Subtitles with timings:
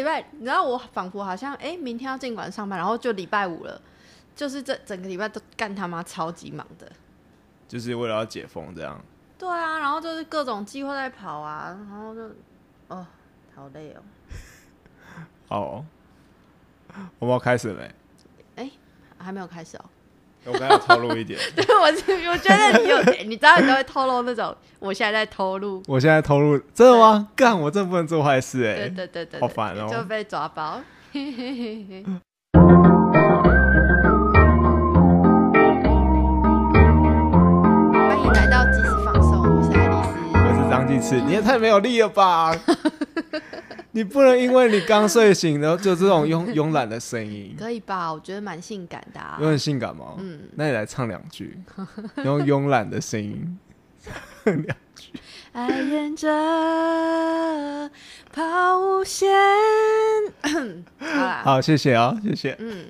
[0.00, 3.80] 礼拜，你知道我仿佛好像哎、明天要尽管上班，然后就礼拜五了，
[4.34, 6.90] 就是这整个礼拜都干他妈超级忙的。
[7.68, 9.00] 就是为了要解封这样。
[9.38, 12.22] 对啊，然后就是各种计划在跑啊，然后就
[12.88, 13.06] 哦，
[13.54, 14.02] 好累哦。
[15.48, 15.86] 好哦，
[17.18, 17.88] 我们要开始了
[18.56, 18.72] 没？
[19.18, 19.84] 还没有开始哦。
[20.46, 22.98] 我刚要透露一点，对，我是我觉得你有，
[23.28, 25.82] 你知道你都会透露那种，我现在在偷录。
[25.86, 27.28] 我现在透露真的吗？
[27.36, 30.80] 干，我真的不能做坏事哎、对对对对，对好烦哦就被抓包。
[31.12, 31.22] 欢
[38.18, 40.38] 迎来到即时放送，我是爱丽丝。
[40.38, 42.54] 我是张继次，你也太没有力了吧！
[43.92, 48.12] 你不能因为你刚睡醒，然后就这种慵 慵懒的声音，可以吧？
[48.12, 49.36] 我觉得蛮性感的啊。
[49.40, 50.14] 有很性感吗？
[50.18, 51.58] 嗯，那你来唱两句，
[52.24, 53.58] 用慵懒的声音
[54.44, 54.56] 两
[54.94, 55.12] 句。
[55.52, 57.90] 爱沿着
[58.32, 59.28] 抛物线。
[61.00, 62.56] 好啦，好，谢谢啊，谢谢。
[62.60, 62.86] 嗯，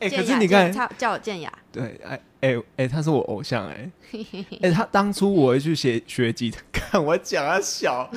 [0.00, 1.52] 哎、可是你看他，叫叫我建雅。
[1.72, 3.90] 对，哎哎哎，他是我偶像哎、
[4.62, 8.08] 哎、他当初我会去学学吉他， 看我讲他小，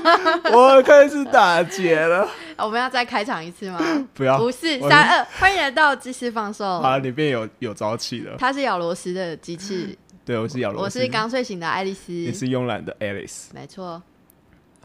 [0.52, 2.26] 我开始打结了，
[2.58, 3.78] 我们要再开场一次吗？
[4.14, 6.66] 不要，不是三二，欢迎来到即时放送。
[6.80, 8.36] 好，里面有有朝气了。
[8.38, 12.12] 他是咬螺丝的机器，对，我是咬螺丝，我是刚睡醒的爱丽丝。
[12.12, 13.48] 你是慵懒的 Alice。
[13.54, 14.02] 没错，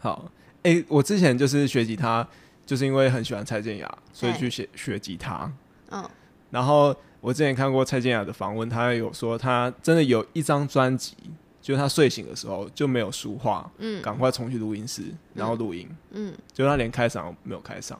[0.00, 0.30] 好，
[0.64, 2.26] 哎、我之前就是学吉他，
[2.66, 5.50] 就是因为很喜欢蔡健雅，所以哎去学学吉他。
[5.90, 6.08] 嗯，
[6.52, 11.16] 然后我之前看过蔡健雅的访问，她有说她真的有一张专辑，
[11.60, 15.02] 就是她睡醒的时候就没有书画，嗯赶快冲去录音室，
[15.34, 17.94] 然后录音，嗯，就她连开嗓都没有开嗓，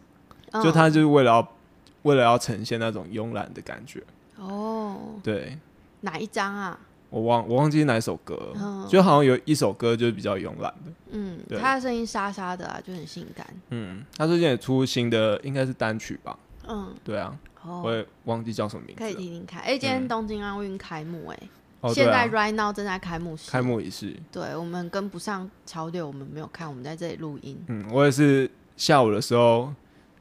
[0.53, 1.53] 嗯就她就是为了要
[2.03, 4.03] 为了要呈现那种慵懒的感觉。
[4.37, 5.59] 哦，对
[6.03, 6.79] 哪一张啊？
[7.09, 10.93] 我忘我忘记哪一首歌，嗯就好像有一首歌就是比较慵懒的。
[11.11, 13.47] 嗯，对他的声音沙沙的啊，就很性感。
[13.69, 16.39] 嗯，她最近也出新的应该是单曲吧？
[16.67, 19.21] 嗯，对啊，我哦，也忘记叫什么名字可以了。
[19.21, 19.63] 听听看。
[19.63, 21.39] 哎，今天东京奥运开幕，哎，
[21.81, 23.51] 哦，现在，right now 正在开幕式。
[23.51, 23.63] 开。
[23.63, 24.17] 幕仪式。
[24.31, 27.63] 对我们跟不上潮流，我们没有看，我们在这里录音。
[27.69, 29.73] 嗯，我也是下午的时候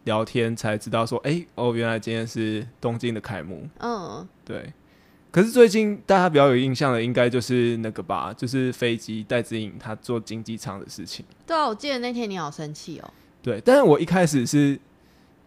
[0.03, 3.67] 聊天才知道说，哎、哦，原来今天是东京的开幕。
[3.79, 4.73] 嗯，对，
[5.31, 11.25] 可是最近大家比较有印象的，应该就是那个吧，就是飞机戴资颖他做经济舱的事情。
[11.45, 13.13] 对啊，我记得那天你好生气哦。
[13.43, 14.79] 对，但是我一开始是，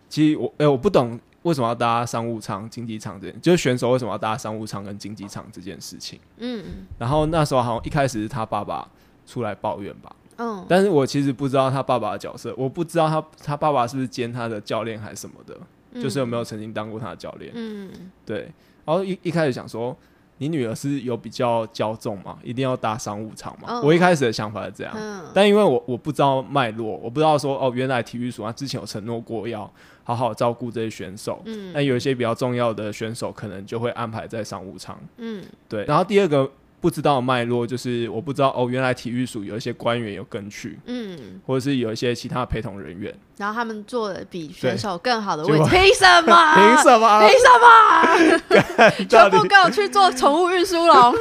[0.08, 6.18] 其实我哎、我不懂为什么要搭商务舱、经济舱这件，就是选手为什么要搭商务舱跟经济舱这件事情。
[6.38, 6.64] 嗯。
[6.98, 8.88] 然后那时候好像一开始是他爸爸
[9.26, 10.64] 出来抱怨吧，嗯。
[10.68, 15.54] 但是我其实不知道他爸爸的角色，我不知道他他爸爸是不是兼他的教练还是什么的，
[15.92, 17.52] 嗯，就是有没有曾经当过他的教练。
[17.54, 17.90] 嗯。
[18.24, 18.50] 对，
[18.84, 19.96] 然后一一开始想说，
[20.38, 23.68] 你女儿是有比较骄纵嘛，一定要搭商务舱嘛。
[23.68, 29.70] 嗯我一开始的想法是这样，嗯但因为我我不知道脉络，我不知道说哦，原来体育署他之前有承诺过要
[30.02, 34.98] 好好照顾这些选手，嗯那有一些比较重要的选手可能就会安排在商务舱。
[35.18, 36.50] 嗯对，然后第二个
[36.84, 46.54] 不知道脉络就是我不知道哦，原来体育署有一些官员有跟去，嗯，或者是有一些其他的陪同人员，然后他们做的比选手更好的位置， 凭什么？
[46.54, 47.20] 凭什么？
[47.26, 49.06] 凭什么？
[49.08, 51.14] 全部给我去做宠物运输笼，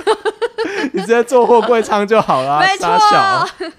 [0.91, 3.45] 你直接坐货柜舱就好了， 没傻小。
[3.45, 3.69] 错。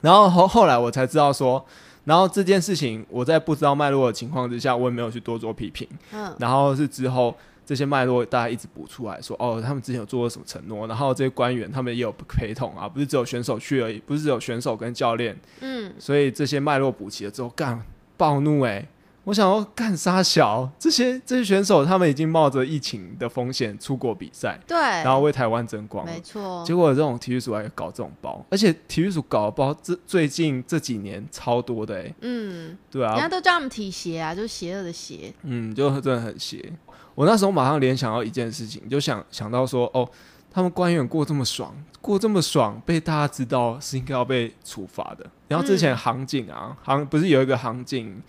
[0.00, 1.64] 然后后后来我才知道说，
[2.02, 5.86] 然后这件事情我在不知道脉络的情况之下，我也没有去多做批评。
[6.12, 7.32] 嗯然后是之后
[7.64, 17.82] 这些脉络大家一直补出来说，哦，他们之前有做过什么承诺，然后这些官员他们也有陪同啊，不是只有选手去而已，不是只有选手跟教练，嗯，所以这些脉络补齐了之后，干
[18.16, 18.86] 暴怒哎、
[19.24, 26.12] 我想要干杀小这些这些选手，他们已经冒着疫情的风险出国比赛，对，然后为台湾争光了。
[26.12, 33.12] 没错，结果这种体育署还搞这种包，而且体育署搞的包，这最近这几年超多的哎、嗯，对啊。
[33.12, 35.32] 人家啊，都叫他们体协啊，就是邪恶的邪。
[35.42, 36.72] 嗯，就真的很邪。
[37.14, 40.08] 我那时候马上联想到一件事情，就想想到说，哦，
[40.50, 45.24] 他们官员过这么爽，过这么爽，被大家知道是应该要被处罚的。
[45.48, 48.20] 然后之前航警啊，航不是有一个航警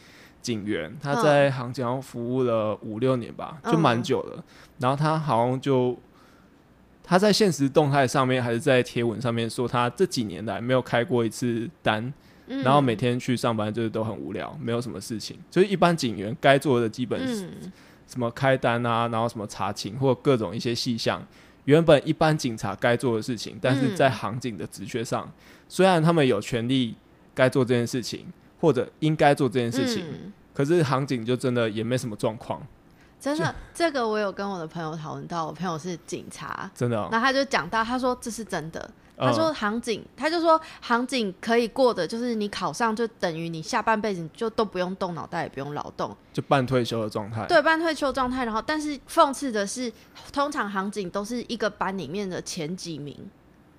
[0.42, 4.44] 警员，他在航警上服务了五六年吧，就蛮久了。
[4.80, 5.98] 然后他好像就
[7.04, 12.14] 他在现实动态上面还是在贴文上面说，他这几年来没有开过一次单，
[12.48, 12.62] 嗯。
[12.64, 17.72] 然后每天去上班就是都很无聊，没有什么事情，就是一般警员该做的基本嗯
[18.08, 21.26] 什么开单啊，然后什么查勤或各种一些细项，
[21.66, 25.32] 原本一般警察该做的事情，但是在航警的职缺上，
[25.68, 26.96] 虽然他们有权利
[27.34, 28.26] 该做这件事情，
[28.60, 30.34] 或者应该做这件事情，嗯。
[30.54, 32.66] 可是航警就真的也没什么状况，
[33.20, 47.46] 真的，这个我有跟我的朋友讨论到，我朋友是警察，真的哦、然后他就讲到，他说这是真的，嗯他说航警，他就说航警可以过的，就是你考上就等于你下半辈子就都不用动脑袋，也不用劳动，就半退休的状态。
[47.48, 48.44] 对半退休状态。
[48.44, 49.92] 然后，但是讽刺的是，
[50.34, 53.18] 通常航警都是一个班里面的前几名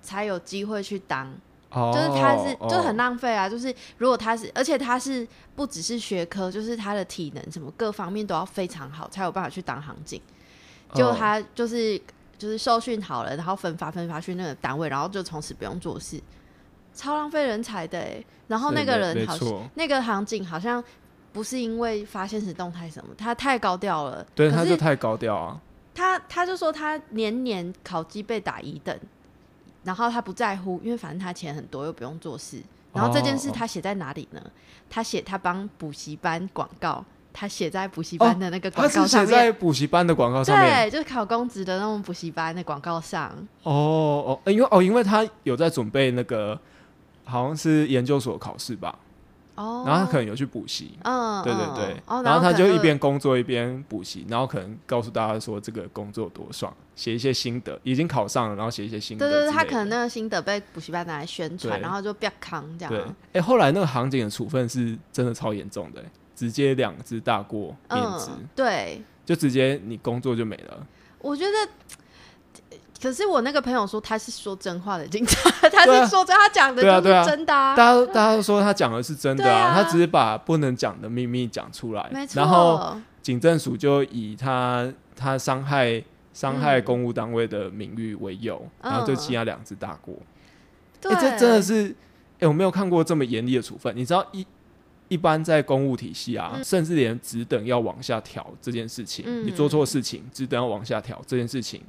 [0.01, 1.31] 才有机会去当，
[1.69, 3.47] 哦，就是他是哦就很浪费啊。
[3.47, 10.19] 就是如果他是，而且他是不只是学科，就是他的体能什么各方面都要非常好，才有办法去当行警。
[10.93, 12.01] 就哦他就是
[12.37, 16.21] 就是受训好了，然后分发分发去那个单位，然后就从此不用做事，
[16.93, 18.23] 超浪费人才的哎。
[18.47, 20.81] 然后那个人好像，那个行警好像
[21.33, 24.25] 不是因为发现实动态什么，他太高调了。
[24.33, 25.59] 对，他就太高调啊。
[25.93, 28.97] 他他就说他年年考绩被打一等，
[29.83, 32.61] 然后他不在乎，因为反正他钱很多又不用做事。
[32.93, 34.41] 然后这件事哦他写在哪里呢？
[34.89, 37.03] 他写他帮补习班广告，
[37.39, 39.29] 他写在补习班的那个广哦他是写告上面。
[39.29, 40.89] 在补习班的广告上面。
[40.89, 43.31] 对，就是考公职的那种补习班的广告上。
[43.61, 43.71] 哦
[44.25, 46.59] 哦，呃因为哦，因为他有在准备那个
[47.25, 48.97] 好像是研究所考试吧，
[49.53, 50.97] 哦，然后他可能有去补习。
[51.03, 59.51] 嗯，对对嗯对，哦、然后他就一边工作一边补习，然后可能告诉大家说这个工作多爽，写一些心得，已经考上了，然后写一些心得对对对。
[59.53, 66.03] 他可能那个心得被补习班拿来宣传，然后就不要扛这样对样。，哎、后来那个行警的处分是真的超严重的、
[66.37, 70.87] 直接两只大过免职，嗯，对，就直接你工作就没了。
[71.19, 71.51] 我觉得。
[72.99, 82.41] 可是我那个朋友说他是说真话的警察， 他是说真，他讲的就对啊对真的啊，大家大家都说他讲的是真的啊，啊他只是把不能讲的秘密讲出来没，错。
[82.41, 90.15] 然后警政署就以他他伤害伤害公务单位的名誉为由，嗯然后就羁押两只大过。
[90.99, 91.95] 对，哎、这真的是，
[92.39, 93.95] 哎、我没有看过这么严厉的处分。
[93.95, 94.43] 你知道一
[95.07, 96.63] 一般在公务体系啊，嗯。
[96.63, 99.45] 甚至连职等要往下调这件事情，嗯。
[99.45, 101.81] 你做错事情，职等要往下调这件事情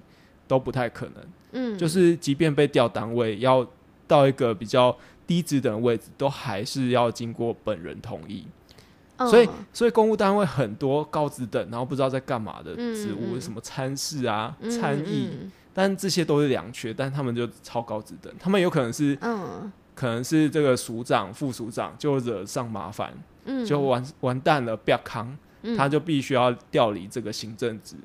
[0.46, 1.14] 都不太可能。
[1.52, 3.66] 嗯，就是即便被调单位，要
[4.06, 8.44] 到一个比较低职等的位置，都还是要经过本人同意。
[9.16, 15.50] 嗯所以，所以公务单位很多高职等，然后不知道在干嘛的嗯职务，嗯什么参事啊、嗯参议，嗯。
[15.74, 23.12] 但这些都是良缺，但他们就超高职等，他们有可能是嗯可能是这个署长、副署长就惹上麻烦，
[23.46, 27.96] 嗯，就完完蛋了，不要扛，嗯他就必须要调离这个行政职。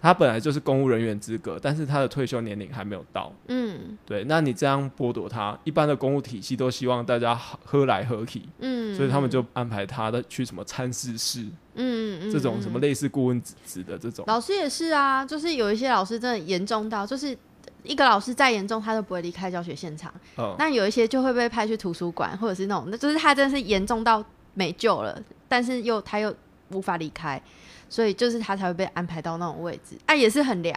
[0.00, 3.32] 他本来就是公务人员资格，但是他的退休年龄还没有到。
[3.48, 11.42] 嗯对，那你这样剥夺他，一般的公务体系都希望大家喝来喝去，嗯，所以他们就安排他的去什么参事室
[11.74, 14.24] 嗯嗯这种什么嗯类似顾问职的这种。
[14.28, 17.36] 老师也是啊，就是有一些老师真的严重到，就是
[17.84, 20.12] 一个老师再严重，他都不会离开教学现场。
[20.36, 24.24] 嗯，那有一些就会被派去图书馆，或者是那种，那就是他真的是严重到
[24.54, 26.34] 没救了，但是又他又
[26.70, 27.40] 无法离开，
[27.88, 29.96] 所以就是他才会被安排到那种位置。
[30.06, 30.76] 啊，也是很凉。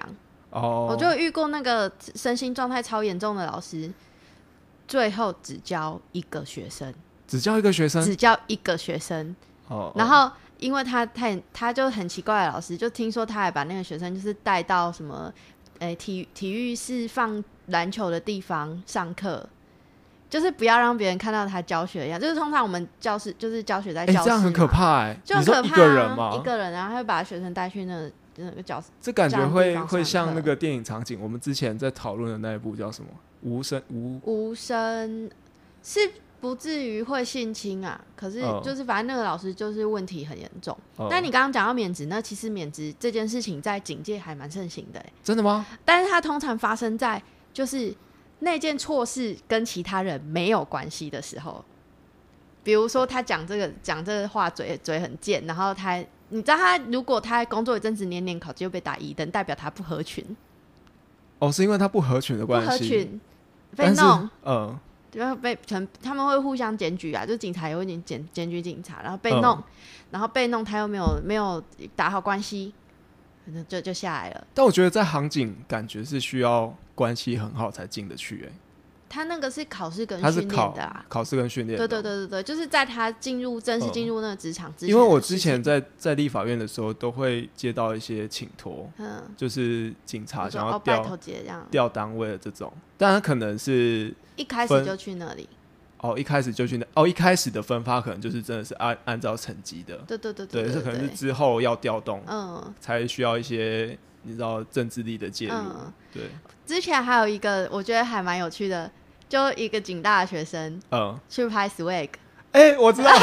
[0.50, 3.91] 哦，我就遇过那个身心状态超严重的老师，
[4.88, 6.94] 最后只教一个学生，
[7.27, 9.35] 只教一个学生只教一个学生，
[9.67, 15.33] 哦，然后因为他太他就很奇怪的老师，就听说他还把那个学生就是带到什么，
[15.88, 19.47] 诶、体体育是放篮球的地方上课，
[20.30, 22.19] 就是不要让别人看到他教学一样。
[22.19, 25.77] 就是通常我们教室就是教学在哎、教室、这样很可，怕哎、就很可怕、啊。
[25.77, 26.35] 个人嘛？
[26.35, 28.88] 一个人，然后他会把学生带去那个那个教室。
[29.01, 33.09] 这感觉会会像那个电影场景，我们之前在讨论的那一部叫什么？
[33.41, 35.29] 无声无无声
[35.83, 36.00] 是
[36.43, 40.77] 不至于会性侵啊，可是嗯就是反正那个老师就是问题很严重。
[40.97, 45.65] 呃但你刚刚讲到免职，那其实免职这件事情在警界还蛮盛行的欸、真的吗？
[45.85, 47.23] 但是它通常发生在
[47.53, 47.95] 就是
[48.39, 51.63] 那件错事跟其他人没有关系的时候，
[52.62, 55.95] 比如说他讲这个讲这个话嘴嘴很贱，然后他
[56.27, 60.35] 你知道他如果他工作一阵子年年考绩又被打一等，代表他不合群，
[61.39, 62.67] 哦，是因为他不合群的不关系。
[62.67, 63.21] 不合群
[63.77, 64.29] 被弄。
[64.43, 64.77] 嗯，
[65.13, 69.63] 然后被可能他们会互相检举啊，就警察也会检检检举警察，然后被弄，嗯
[70.12, 71.63] 然后被弄他又没有没有
[71.96, 72.72] 打好关系，
[73.46, 74.48] 反正就就下来了。
[74.53, 78.51] 但我觉得在航警感觉是需要关系很好才进得去、欸，
[79.13, 81.88] 他那个是考试跟训练的啊，考试跟训练的。
[81.88, 82.01] 对哦。
[82.01, 83.91] 对对对对，就是在他进入正式嗯。
[83.91, 91.17] 进入那个职场之前、因为我之前，在在立法院的时候，都会接到一些请托，嗯，就是警察想要调
[91.70, 95.48] 调单位的这种，但他可能是一开始就去那里，
[96.00, 102.74] 哦一开始就去那哦一开始的分发可能就是真的是按按照成绩的，对对对对，可能是，之后要调动嗯。
[102.79, 106.24] 才需要一些你知道政治力的介入，嗯，对，
[106.65, 108.89] 之前还有一个我觉得还蛮有趣的，
[109.33, 112.07] 就一个警大的学生嗯，去拍 swag。
[112.51, 113.09] 哎、我知道，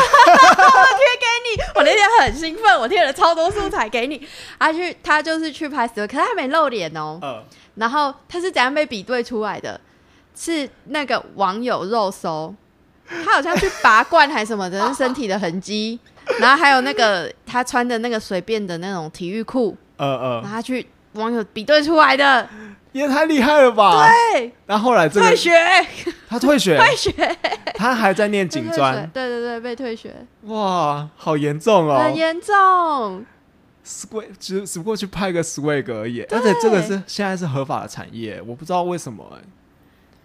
[1.76, 4.26] 我那天很兴奋，我贴了超多素材给你。
[4.58, 7.16] 他去，他就是去拍 swag，可是他没露脸哦。
[7.22, 7.40] 嗯，
[7.76, 9.80] 然后他是怎样被比对出来的？
[10.34, 12.52] 是那个网友肉搜，
[13.24, 15.96] 他好像去拔罐还是什么的，身体的痕迹，
[16.40, 22.48] 然后还有那个他穿的那个随便的那种体育裤，呃呃然后，他去网友比对出来的，
[22.92, 24.06] 也太厉害了吧！
[24.32, 25.52] 对，那后来这个退学，
[26.28, 27.38] 他退学，退学，
[27.74, 32.02] 他还在念警专，对对对，被退学，哇，好严重哦！
[32.02, 33.24] 很严重
[33.84, 39.42] ，swag 只只不过去拍个 swag 而已，而且这个是现在是合法的产业，我不知道为什么哎、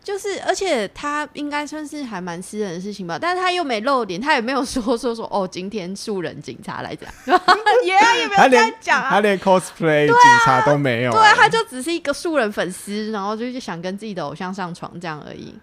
[0.06, 7.10] 就是，而且他应该算是还蛮私人的事情吧，但是他又没露脸，他也没有说说说哦，今天素人警察来讲，
[7.84, 9.10] 也也没有这他连样讲啊。
[9.10, 15.56] 他，连 cosplay 警察都没有、对他就只是一个素人粉丝，然后就是想跟自己的偶像上床这样而已。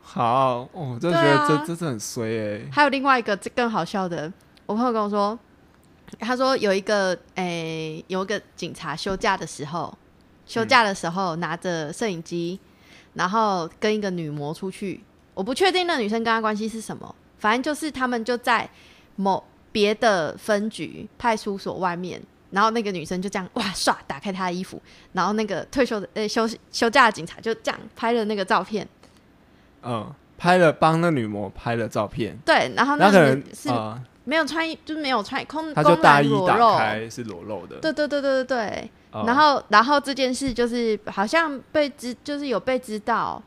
[0.00, 4.32] 好，哦我真的觉得这这是很衰哎、还有另外一个这更好笑的，
[4.66, 5.36] 我朋友跟我说，
[6.20, 9.92] 他说有一个诶、有一个警察休假的时候，
[10.46, 12.60] 休假的时候拿着摄影机，
[13.18, 15.02] 然后跟一个女模出去，
[15.34, 18.70] 我不确定那女生跟他关系是什么，反正就是他们就在
[19.16, 22.22] 某别的分局派出所外面。
[22.50, 24.80] 然后那个女生就这样哇唰打开她的衣服，
[25.12, 28.88] 然后那个退休的呃休休假的警察就这样拍了那个照片，
[29.82, 36.76] 嗯，拍了帮那女模拍了照片，对，然后那个女是啊，没有穿衣，就是没有穿空，他就公然大衣打裸露。
[36.76, 38.90] 开是裸露的，对对对对对对。
[39.10, 43.42] 哦然后然后这件事就是好像被知，就是有被知道，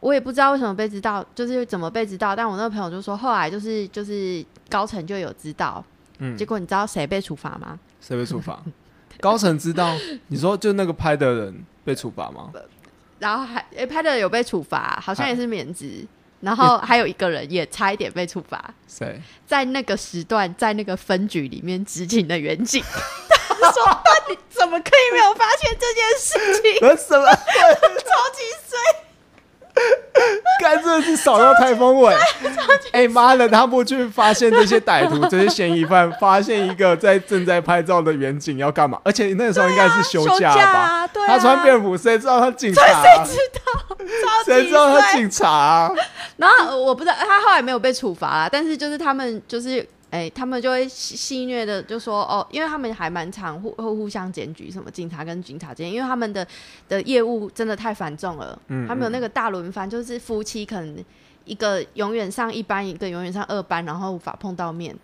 [0.00, 2.34] 我也不知道为什么被知道，就是怎么被知道。
[2.34, 5.82] 但我那个朋友就说，后来就是就是高层就有知道，
[6.18, 7.78] 嗯结，果你知道谁被处罚吗？
[8.00, 8.60] 谁被处罚？
[9.20, 9.94] 高层知道，
[10.26, 12.50] 你说就那个拍的人被处罚吗？
[13.20, 16.04] 然后还诶拍的有被处罚，好像也是免职。
[16.40, 19.20] 然嗯后还有一个人也差一点被处罚，谁？
[19.46, 22.82] 在那个时段，在那个分局里面执勤的远警，
[23.48, 26.78] 他说：“那你怎么可以没有发现这件事情？
[26.82, 27.26] 那什么？
[27.34, 28.78] 超级衰！
[30.60, 32.14] 干真的是扫到台风尾！
[32.92, 39.00] 哎妈的，他不去发现这些歹徒、这些嫌疑犯，发现一个在正在拍照的远景要干嘛？
[39.04, 40.62] 而且那个时候应该是休休假吧？
[40.62, 43.24] 啊，对啊，他穿便服，谁知道他警察、啊？
[43.24, 43.70] 谁知道？
[44.44, 45.90] 谁知道他警察、啊？
[46.36, 56.46] 然后呃我不知道他后来没有被处罚啦，但是就是他们就是哎、他们就会戏戏谑的就说哦，因为他们还蛮常互会互相检举，什么警察跟警察之间，因为他们的
[56.88, 61.04] 的业务真的太繁重了，嗯他们有那个大轮番，就是夫妻可能
[61.44, 64.96] 一个永远上一班，一个永远上二班，然后无法碰到面。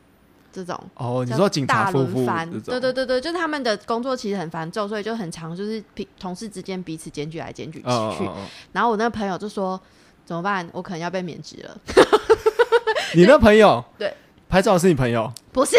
[0.52, 2.50] 这种哦，你叫说警察大夫妇轮番？
[2.62, 8.26] 对对对对，就是他们的工作其实很繁重，所以就很长，就是平同事之间彼此检举来检举去。
[8.72, 9.78] 然后我那个朋友就说
[10.24, 10.66] ：“怎么办？
[10.72, 11.78] 我可能要被免职了。
[13.14, 14.10] 你那朋友对
[14.48, 15.76] 拍照是你朋友？”不是，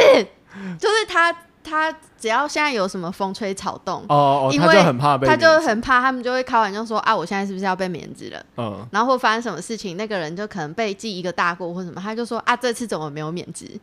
[0.79, 1.31] 就是他，
[1.63, 13.79] 他只要现在有什么风吹草动，哦哦，他因为就很怕被他就很怕，他们就会开玩笑说：“啊，我现在是不是要被免职了？”嗯然后或发生什么事情，那个人就可能被记一个大过或什么，他就说：“啊，这次怎么没有免职？”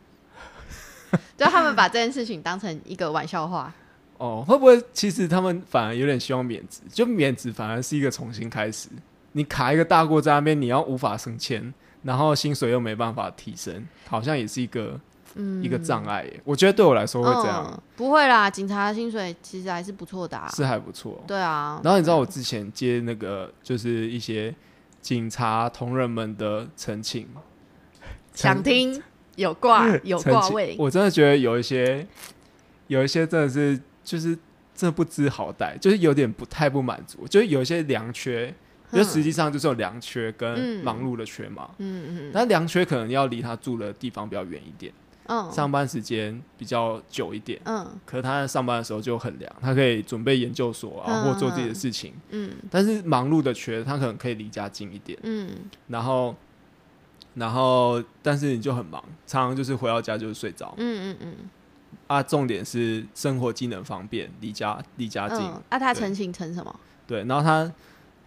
[1.37, 3.73] 就他们把这件事情当成一个玩笑话。
[4.17, 6.79] 哦，会不会其实他们反而有点希望免职？
[6.91, 8.89] 就免职反而是一个重新开始。
[9.33, 11.73] 你卡一个大过在那边，你要无法升迁，
[12.05, 14.99] 然后薪水又没办法提升，好像也是一个
[15.33, 16.39] 嗯，一个障碍耶。
[16.45, 20.47] 我觉得对我来说会这样，嗯不会啦，警察的薪水其实还是不错的、啊。
[20.53, 21.23] 是还不错。
[21.25, 24.53] 对啊，然后你知道我之前接那个就是一些
[25.01, 27.27] 警察同仁们的陈情，
[28.33, 29.01] 想听
[29.35, 32.05] 有挂 有挂位，我真的觉得有一些
[32.87, 34.37] 有一些真的是就是
[34.75, 38.53] 真的不知好歹，就是有点不太不满足，就是有一些良缺，
[38.91, 41.69] 就实际上就是有良缺跟嗯忙碌的缺嘛。
[41.79, 44.93] 嗯嗯那良缺可能要离他住的地方比较远一点，
[45.27, 47.59] 嗯上班时间比较久一点。
[47.65, 52.13] 嗯可是他在上班的时候就很凉，他可以准备研究所啊，嗯或做自己的事情。
[52.29, 55.49] 嗯但是忙碌的缺，他可能可以离家近一点，嗯
[55.87, 56.35] 然后，
[57.33, 61.33] 然后，但是你就很忙，常常就是回到家就是睡着嗯嗯嗯
[62.07, 62.23] 啊。
[62.23, 66.73] 重点是生活机能方便，离家离家近，嗯，那他对澄清成什么？
[67.05, 67.23] 对。
[67.25, 67.69] 然后他，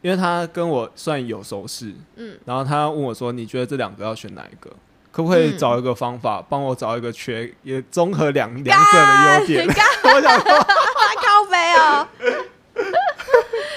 [0.01, 2.39] 因为他跟我算有熟识，嗯。
[2.45, 4.71] 然后他问我说：“你觉得这两个要选哪一个？
[5.11, 9.67] 可不可以嗯找一个方法，帮我找一个缺，也综合两两者的优点？”
[10.05, 12.09] 我想说，靠北哦，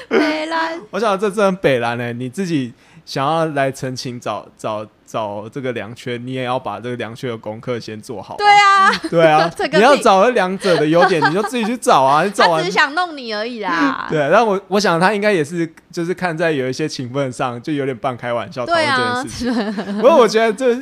[0.10, 2.74] 北蓝，我想这真的很北蓝呢、你自己
[3.06, 12.72] 想要来澄清找找找这个良缺，你也要把这个良缺的功课先做好、对，啊，对啊 这，个你要找这两者的优点，你就自己去找啊，你找完他只是。
[12.72, 14.08] 想弄你而已啦。
[14.10, 19.96] 对，然后我我想他应该也是，就是看在有一些情分上，就有点半开玩笑讨对论这啊件事情。
[19.98, 20.80] 不过我觉得这，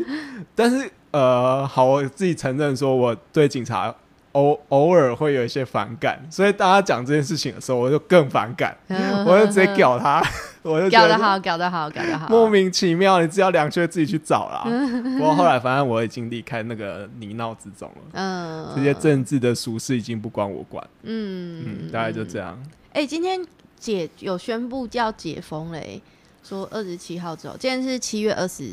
[0.53, 3.91] 但是呃，好，我自己承认说我对警察
[4.33, 8.77] 偶偶尔会有一些反感，所以大家讲这件事情的时候，我就更反感，
[9.25, 10.23] 我就直接屌他。
[10.61, 12.27] 我就觉得搞得好，搞得好，搞得好。
[12.27, 14.63] 莫名其妙，你只要两缺自己去找啦。
[15.17, 20.85] 不过后来反正我已经离开那个泥淖之中了，嗯，这些政治的俗事已经不关我管。
[21.03, 22.61] 嗯嗯，大概就这样。
[22.91, 23.39] 哎、今天
[23.77, 26.01] 解有宣布叫解封嘞、
[26.43, 28.65] 说二十七号之后，今天是七月二十，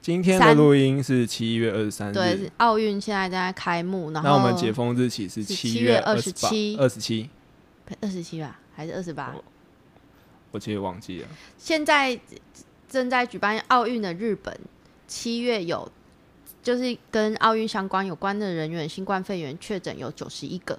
[0.00, 7.28] 今天的录音是七月二十三对，奥运现在正在开幕，然后那我们解封日期是是七月二十七、二十七，
[8.00, 9.34] 二十七吧，还是二十八？
[10.54, 11.28] 我其实忘记了。
[11.58, 12.16] 现在
[12.88, 14.56] 正在举办奥运的日本，
[15.08, 15.90] 七月有
[16.62, 20.78] 就是跟奥运相关有关的人员新冠肺炎确诊有九十一个，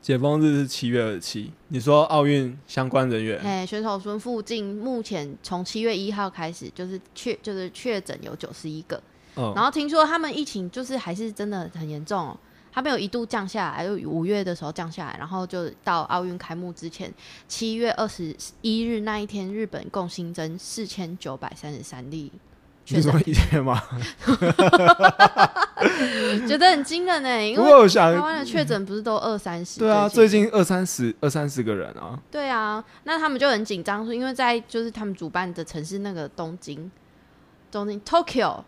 [0.00, 1.52] 解封日是七月二十七。
[1.66, 9.02] 你说奥运相关人员，哎、选手村附近目前从七月一号开始就是确就是确诊有九十一个，
[9.34, 12.38] 嗯，然后听说他们疫情就是还是真的很严重、哦，
[12.72, 17.12] 他们有一度降下来，就五月的时候降下来，然后就到奥运开幕之前，
[17.48, 22.30] 七月二十一日那一天，日本共新增四千九百三十三例
[22.84, 23.82] 确诊你说，一天吗？
[26.48, 29.80] 觉得很惊人呢，因不为台湾的确诊不是都二三十？
[29.80, 36.90] 对啊，最近二三十、二三十个人啊，对啊，那他们就很紧张，说因为在就是他们主办的城市那个东京，
[37.70, 38.62] 东京 Tokyo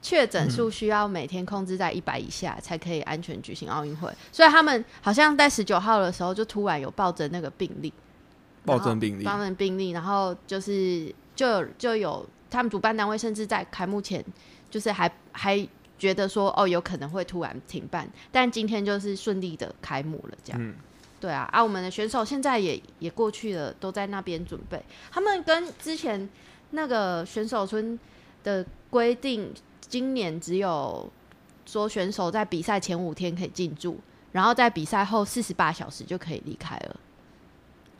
[0.00, 7.92] 确诊数需要每天控制在一百以下才可以安全举行奥运会，所以他们好像在十九号的时候就突然有暴增那个病例，
[8.64, 14.24] 暴增病例暴增病例，然后就是就有就有他们主办单位甚至在开幕前
[14.70, 20.62] 就是还还觉得说哦有可能会突然停办，但今天就是顺利的开幕了，这样。
[20.62, 20.74] 嗯，
[21.18, 24.80] 对啊，啊，我们的选手现在也也过去了，都在那边准备。
[25.10, 26.28] 他们跟之前
[26.70, 27.98] 那个选手村
[28.44, 29.52] 的规定，
[29.88, 31.10] 今年只有
[31.66, 33.98] 说选手在比赛前五天可以进驻，
[34.32, 36.96] 然后在比赛后四十八小时就可以离开了。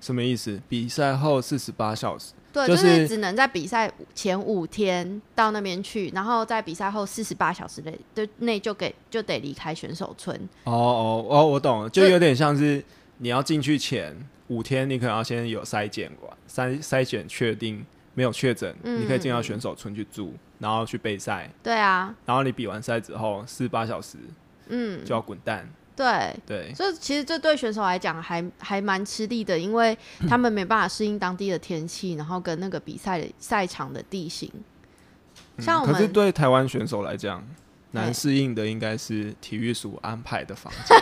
[0.00, 0.61] 什么意思？
[0.68, 10.37] 比赛后四十八小时，对，就就是只能在比赛前五天到那边去，然后在比赛后四十八小时内就内就给就得离开选手村。
[10.62, 12.80] 哦哦哦，我懂了，就有点像是
[13.16, 17.85] 你要进去前五天，你可能要先有筛检过，筛筛检确定
[18.18, 19.00] 没有确诊，嗯。
[19.00, 24.18] 你可以进到选手村去住，然后去备赛，对啊，然后你比完赛之后四十八小时
[24.66, 29.96] 嗯，就要滚蛋，对，对，所以其实这对选手来讲还还蛮吃力的，因为
[30.28, 34.50] 他们没办法适应当地的天气，然后跟那个比赛的赛场的地形。
[34.52, 37.44] 嗯像我可是们对台湾选手来讲，
[37.92, 40.96] 难哎适应的应该是体育署安排的房间。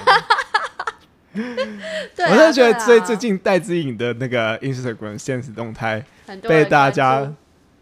[2.16, 6.02] 对啊、我真的觉得最最近戴资颖的那个 Instagram 现实动态
[6.48, 7.32] 被大家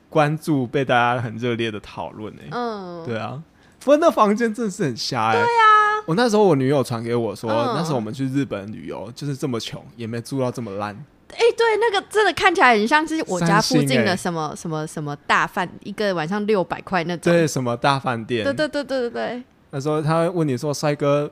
[0.08, 2.48] 关注，被大家很热烈的讨论诶。
[2.50, 3.42] 嗯，对啊，
[3.80, 10.94] 不过那房间真的是很瞎哎、对啊，我那时候我女友传给我说，嗯那时候我们去日本旅游，就是这么穷，也没住到这么烂。
[11.30, 17.32] 哎、对，那个真的看起来很像是我家附近的什么、什么什么大饭，一个晚上六百块那种。
[17.32, 18.44] 对什么大饭店？
[18.44, 21.28] 对对对对对对，那时候他问你说，帅哥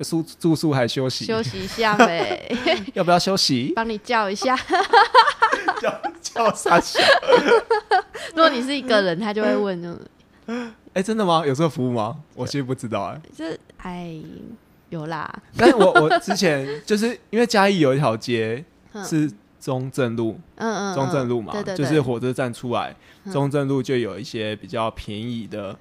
[0.00, 1.24] 住住宿还休息？
[1.24, 2.50] 休息一下呗，
[2.94, 3.72] 要不要休息？
[3.74, 4.56] 帮你叫一下。
[5.80, 7.00] 叫叫傻笑。
[8.34, 9.98] 如果你是一个人，他就会问，
[10.46, 11.42] 嗯哎、真的吗？
[11.46, 12.16] 有这个服务吗？
[12.34, 14.16] 我其实不知道哎、这哎
[14.88, 19.30] 有啦，但是我我之前就是因为嘉义有一条街嗯是
[19.60, 25.76] 中正路，嗯嗯，中正路嘛，就是火车站出来，嗯中正路就有一些比较便宜的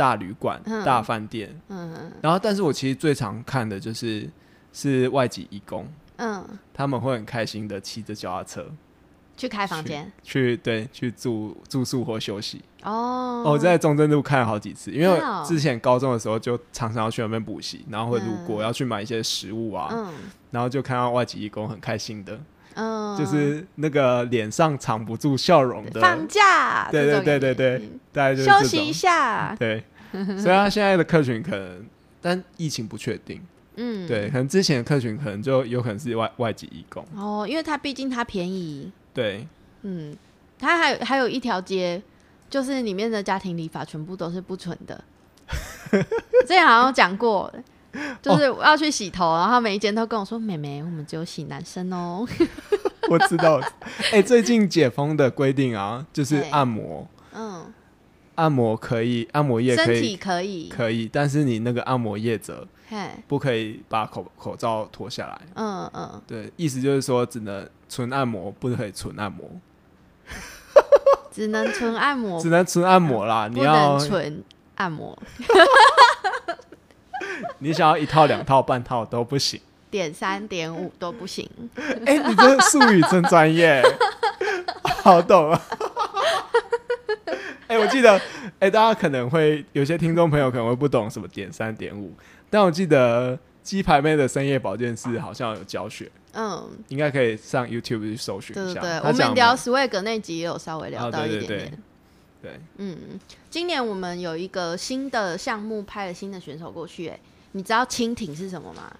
[0.00, 0.82] 大旅馆、嗯。
[0.82, 1.54] 大饭店。
[1.68, 4.26] 嗯嗯然后，但是我其实最常看的就是
[4.72, 5.86] 是外籍义工，
[6.16, 8.66] 嗯，他们会很开心的骑着脚踏车
[9.36, 10.10] 去开房间？
[10.22, 12.62] 去对去住住宿或休息。
[12.82, 13.42] 哦。
[13.44, 18.64] 哦我在中正路看了好几次，因为之前高中的时候就常常要去那边补习，然后会路过、嗯。
[18.64, 20.12] 要去买一些食物啊，嗯。
[20.50, 22.40] 然后就看到外籍义工很开心的，
[22.74, 27.88] 嗯，就是那个脸上藏不住笑容的，放假，对对对对感觉。
[28.12, 31.86] 大家就是休息一下，对，所以他现在的客群可能，
[32.20, 33.40] 但疫情不确定，
[33.76, 39.46] 嗯，对，可能之前的客群可能就有可能是外外籍义工，哦，因为它毕竟它便宜，对，
[39.82, 40.16] 嗯，
[40.58, 42.02] 它还有还有一条街，
[42.48, 45.04] 就是里面的家庭理法全部都是不纯的，
[46.42, 47.52] 之前好像讲过。
[48.22, 52.26] 就是我要去洗头，然后每一间都跟我说：“妹妹，我们只有洗男生哦。
[53.10, 53.60] 我知道。
[54.12, 57.72] 哎、最近解封的规定啊，就是按摩，”嗯，
[58.36, 62.66] 按摩可以，按摩液可身体以，可以，可以，但是你那个按摩液者，
[63.26, 65.40] 不可以把口口罩脱下来。
[65.54, 69.50] 嗯嗯，对，意思就是说，只能纯按摩，不可以纯按摩，
[71.32, 72.40] 只能纯按摩。
[72.40, 73.48] 只，能纯按摩啦。
[73.52, 74.44] 你要能纯
[74.76, 75.16] 按摩，
[77.58, 79.60] 你想要一套、两套、半套都不行。
[79.90, 81.48] 点三点五都不行。
[82.06, 83.82] 哎、你这术语真专业。
[85.02, 85.62] 好懂啊。
[87.66, 88.20] 哎、我记得，
[88.58, 92.12] 哎、大家可能会有些听众朋友可能会不懂什么点三点五，
[92.48, 98.80] 但我记得鸡排妹的深夜保健室好像有教学，嗯，应该可以上 YouTube 去搜寻一下。
[98.80, 101.82] 对对对，我们聊 Swag 那集也有稍微聊啊到一对对点点。
[102.42, 102.98] 对对，嗯，
[103.48, 107.20] 今年我们有一个新的项目，派了新的选手过去、哎，
[107.52, 108.92] 你知道蜻蜓是什么吗？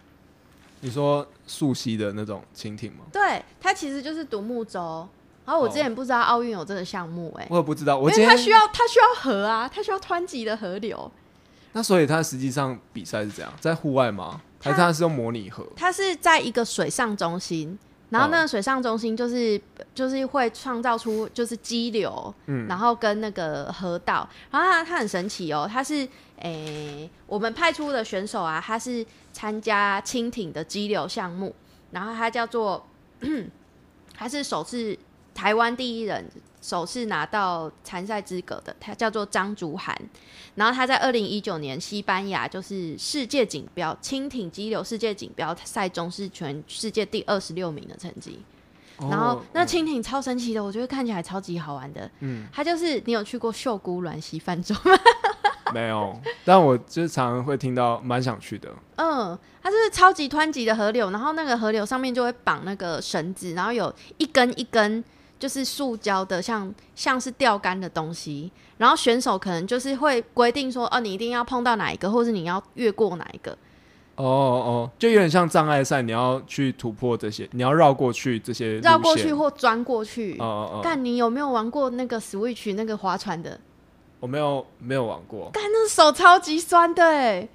[0.80, 3.04] 你说溯溪的那种蜻蜓吗？
[3.12, 5.06] 对，它其实就是独木舟。
[5.44, 11.10] 然后我之前不知道奥运有这个项目、哎、我也不知道，我因今天为它需要它需要河啊，它需要湍急的河流。
[11.72, 13.52] 那所以它实际上比赛是怎样？
[13.60, 14.40] 在户外吗？
[14.62, 15.66] 还是它是用模拟河？
[15.74, 17.78] 它是在一个水上中心，
[18.10, 19.60] 然后那个水上中心就是、
[19.94, 26.06] 就是会创造出就是激流，嗯然后跟那个河道，然后它它很神奇哦，它是
[26.38, 31.54] 诶、我们派出的选手啊，他是参加蜻蜓的激流项目，
[31.90, 32.86] 然后他叫做
[34.16, 34.96] 他是首次
[35.34, 36.24] 台湾第一人。
[36.60, 39.96] 首次拿到参赛资格的，他叫做张竹涵，
[40.54, 48.40] 然后他在二零一九年西班牙就是世界锦标蜻蜓激流世界锦标赛中是全世界第二十六名的成绩。
[48.98, 52.10] 然后哦那蜻蜓超神奇的，我觉得看起来超级好玩的。
[52.20, 54.92] 嗯，它就是你有去过秀姑峦溪泛舟吗？
[55.72, 58.68] 没有，但我就是常常会听到，蛮想去的。
[58.96, 65.02] 嗯，它就是超级湍急的河流，然后那个河流上面就会绑那个绳子，然后有一根一根
[65.40, 68.52] 就是塑胶的，像像是钓竿的东西。
[68.78, 73.50] 然后选手可能就是会规定说，哦，你一定要碰到哪一个，或是你要越过哪一个。
[74.16, 79.32] 哦哦，就有点像障碍赛，你要去突破这些，你要绕过去这些绕过去。
[79.32, 80.36] 或钻过去。
[80.38, 83.58] 哦哦哦，但，你有没有玩过那个 Switch 那个划船的？
[84.20, 85.48] 我没有没有玩过。
[85.50, 87.48] 干，那手超级酸的哎，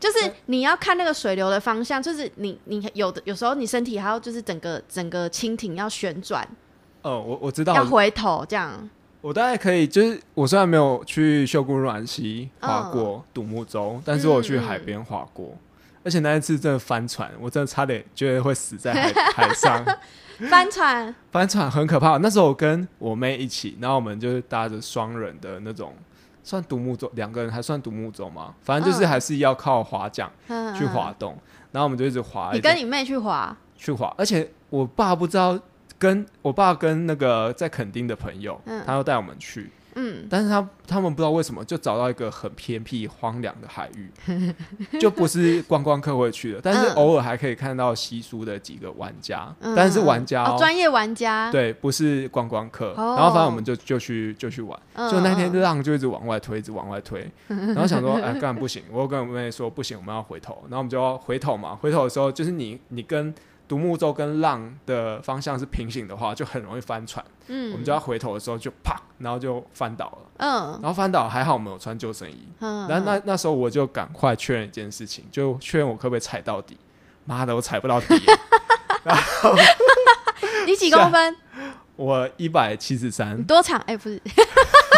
[0.00, 6.48] 就是你要看那个水流的方向，就是你你有的有时候你身体还要就是整个整个蜻蜓要旋转，
[7.02, 8.88] 哦，我我知道，要回头这样。
[9.20, 15.54] 我大概可以，就是我虽然没有去秀姑峦溪划过独木舟，但是我去海边划过，
[16.04, 19.12] 而且那一次真的翻船，我真的差点觉得会死在海
[19.48, 19.84] 海上。
[20.48, 22.16] 翻船，翻船很可怕。
[22.18, 25.92] 那时候我跟我妹一起，然后我们就是搭着双人的那种，
[26.44, 28.54] 算独木舟，两个人还算独木舟吗？
[28.62, 31.12] 反正就是嗯还是要靠划桨嗯去滑。
[31.18, 31.36] 动，
[31.72, 35.58] 然后我们就一直滑，你跟你妹去滑，去滑，而且我爸不知道
[35.98, 38.82] 跟我爸跟那个在垦丁的朋友，嗯。
[38.86, 44.08] 他要带我们去，嗯，但是他他们不知道为什么就找到一个很偏僻荒凉的海域，
[45.00, 46.94] 就不是观光客会去的，但是嗯。
[46.94, 49.74] 偶尔还可以看到稀疏的几个玩家，嗯。
[49.74, 52.94] 但是玩家、哦，专业玩家，对，不是观光客。
[52.96, 53.16] 哦。
[53.18, 61.74] 然后反正我们就就去就去玩，嗯，就那天嗯浪就一直往外推，一直往外推，然后想说，哎，干不行，我跟我妹说不行，我们要回头，然后我们就要回头嘛。
[61.74, 63.34] 回头的时候，就是你你跟
[63.68, 67.22] 独木舟跟浪的方向是平行的话，就很容易翻船。
[67.48, 70.18] 嗯，我们就要回头的时候就啪，然后就翻倒了。
[70.38, 76.78] 嗯然后翻倒还好我们有穿救生衣，嗯，然后那那时候我就赶快确认一件事情，就确认我可不可以踩到底。
[77.24, 78.14] 妈的，我踩不到底，
[80.66, 81.36] 你几公分？
[81.96, 83.78] 我一百七十三，多长？
[83.86, 84.20] 哎，不是，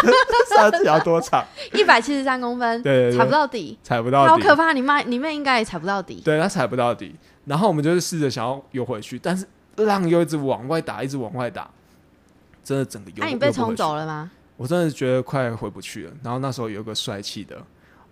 [0.55, 1.45] 沙子要多长？
[1.73, 4.73] 一百七十三公分，对对对踩不到底，踩不到底，好可怕！
[4.73, 6.21] 你妈你妹应该也踩不到底。
[6.23, 9.45] 对她踩不到底，然后我们就是试着想要游回去，但是
[9.77, 11.69] 浪又一直往外打，一直往外打，
[12.63, 13.17] 真的整个游。
[13.19, 14.31] 那、你被冲走了吗？
[14.57, 16.11] 我真的觉得快回不去了。
[16.23, 17.57] 然后那时候有个帅气的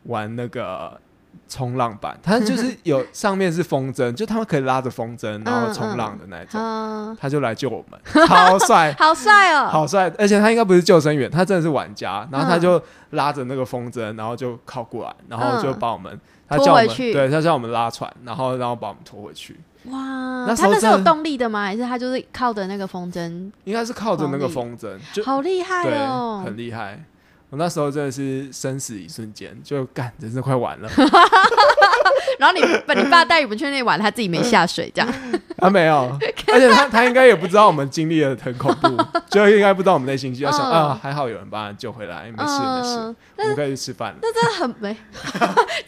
[0.04, 1.00] 玩那个
[1.48, 8.94] 冲浪板， 他就是有上面是风筝，就他们可以拉着风筝然后冲浪的那种，嗯，他就来救我们，超帅。
[9.00, 9.68] 好帅哦！
[9.72, 12.28] 好帅，而且他应该不是救生员，他真的是玩家。
[12.32, 19.60] 然后他就拉着那个风筝，然后就靠过来，然后就把我们，他叫我们，拖回去对他叫我们拉船，然后然后把我们拖回去。
[19.86, 19.98] 哇，
[20.46, 21.64] 那他那是有动力的吗？
[21.64, 23.52] 还是他就是靠着那个风筝？
[23.64, 26.44] 应该是靠着那个风风筝，就好厉害，哦！
[26.46, 27.04] 很厉害。
[27.50, 30.90] 我那时候真的是生死一瞬间，就干，真是快完了。
[32.40, 35.14] 然后你把你爸带你们去那玩，他自己没下水，这样
[35.58, 36.18] 他 没有，
[36.52, 38.98] 而且他他应该也不知道我们经历了很恐怖，
[39.30, 44.20] 就应该不知道我们内心戏，要想嗯啊，还好有人把他救回来，没事没事，嗯，我们可以去吃饭了。
[44.22, 44.96] 那真的很没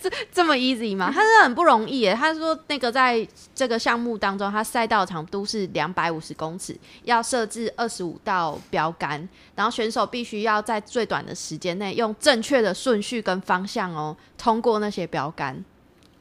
[0.02, 1.12] 这这么 easy 吗？
[1.14, 2.14] 他真的很不容易耶。
[2.14, 15.64] 他说那个在这个项目当中，他赛道长度是两百五十公尺，要设置二十五道标杆，然后选手必须要在最短的时间内用正确的顺序跟方向哦通过那些标杆。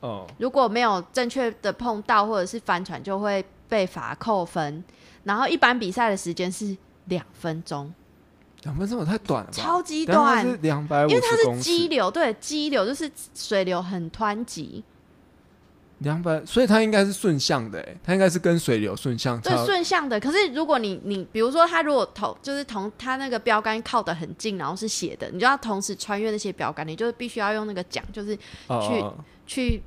[0.01, 4.83] 哦，如果没有正确的碰到或者是翻船，就会被罚扣分。
[5.25, 7.93] 然后一般比赛的时间是两分钟，
[8.63, 9.53] 两分钟也太短了吧？
[9.55, 14.83] 超级短是，两百五因为它是激流，对，激流就是水流很湍急，
[15.99, 19.39] 两百，所以它应该是顺向的，哎，它应该是跟水流顺向。
[19.43, 20.19] 对，顺向的。
[20.19, 29.05] 可是如果你你比如说它如果同就是同它那个标杆靠得很近，然后是斜的，你就要同时穿越那些标杆，你就必须要用那个桨，就是去
[29.51, 29.83] 去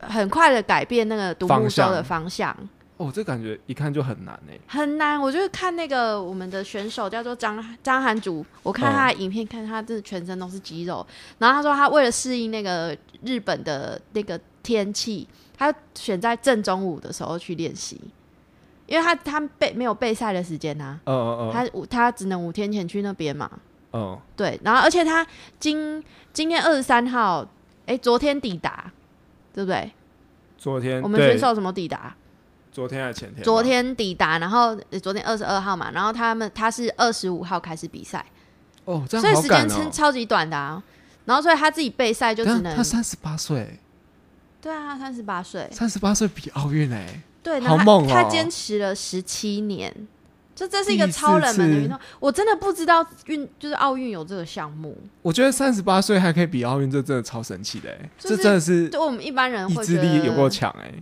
[0.00, 2.56] 很快的改变那个独木舟的方向。
[2.96, 5.20] 哦，这感觉一看就很难哎，很难。
[5.20, 11.06] 我就是看那个我们的选手叫做张张涵竹，我看他的影片，看他这全身都是肌肉。
[11.38, 18.00] 然后他说他为了适应那个日本的那个天气，他选在正中午的时候去练习，
[18.86, 20.98] 因为他他备没有备赛的时间呐。
[21.04, 21.50] 哦哦哦。
[21.52, 23.50] 他他只能五天前去那边嘛。
[23.90, 24.20] 哦。
[24.36, 25.26] 对，然后而且他
[25.58, 27.44] 今今天二十三号，
[27.86, 28.92] 哎，昨天抵达，
[29.54, 29.90] 对不对？
[30.58, 32.14] 昨天我们选手什么抵达？
[32.72, 33.44] 昨天还是前天？
[33.44, 38.26] 昨天抵达，然后昨天二十二号嘛，然后他们他是二十五号开始比赛，
[38.84, 40.82] 哦，这样所以时间超超级短的啊。
[41.24, 43.78] 然后所以他自己备赛就只能他三十八岁，
[44.60, 48.08] 对啊，三十八岁，三十八岁比奥运哎，对，好猛哦！
[48.10, 50.06] 他坚持了十七年，
[50.54, 54.96] 就这是一个超冷门的运动，我真的不知道运就是奥运有这个项目。
[55.20, 60.92] 我觉得三十八岁还可以比奥运，这真的超神奇的哎，这真的是对我们一般人意志力有够强哎。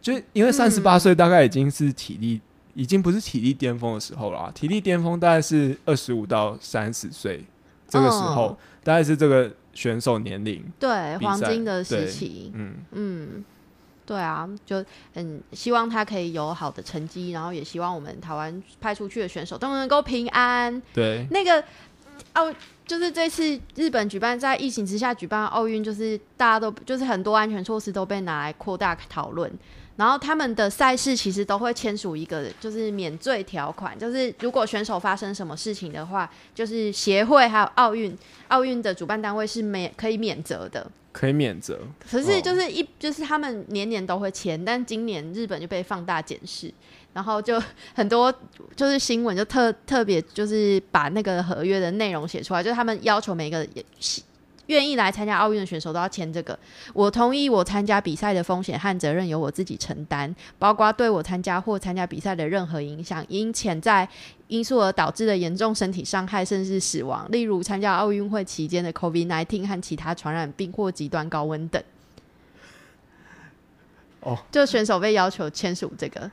[0.00, 2.40] 就因为三十八岁大概已经是体力，
[2.74, 4.50] 已经不是体力巅峰的时候了。
[4.54, 7.44] 体力巅峰大概是二十五到三十岁
[7.88, 12.52] 这个时候，大概是这个选手年龄对黄金的时期。
[12.54, 13.44] 嗯嗯，
[14.08, 20.80] 对啊，就很希望他可以有好的成绩，然后也希望我们台湾派出去的选手都能够平安。
[20.94, 21.62] 对，那个
[22.32, 22.50] 奥
[22.86, 29.52] 就是这次日本举办在疫情之下举办奥运，就是大家都就是很多安全措施都被拿来扩大讨论。
[29.98, 41.80] 然后他们的赛事其实都会签署一个就是免罪条款，就是如果选手发生什么事情的话，就是协会还有奥运奥运的主办单位是免可以免责的，可以免责。
[42.08, 46.72] 可是就是一就是他们年年都会签，但今年日本就被放大检视，
[47.12, 47.60] 然后就
[47.92, 48.32] 很多
[48.76, 53.66] 就是新闻就特特别就是把那个合约的内容写出来，就是他们要求每个。
[54.68, 56.58] 愿意来参加奥运的选手都要签这个。
[56.94, 64.08] 我同意，我参加比赛的风险和责任由我自己承担，包括对我参加或参加比赛的任何影响，因潜在
[64.46, 71.82] 因素而导致的严重身体伤害甚至死亡，例如参加奥运会期间的 COVID-19 和其他传染病或极端高温等。
[74.20, 76.30] 哦，就选手被要求签署这个，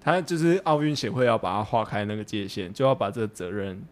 [0.00, 3.82] 他就是奥运协会要把它划开那个界限，就要把这个责任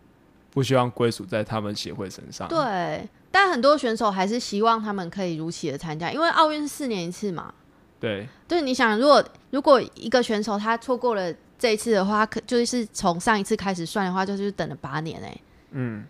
[0.51, 2.47] 不希望归属在他们协会身上。
[2.47, 3.09] 对。
[3.33, 7.53] 但很多选手还是希望他们可以如期的参加，因为奥运四年一次嘛。
[7.99, 15.40] 对，对，你想，如果如果一个选手他错过了这一次的话，可就是从上一次开始算的话，就是等了八年哎。
[15.71, 16.05] 嗯，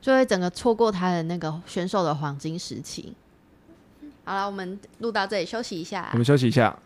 [0.00, 3.14] 就会整个错过他的那个选手的黄金时期。
[4.24, 6.10] 好了，我们录到这里，休息一下。
[6.12, 6.76] 我们休息一下。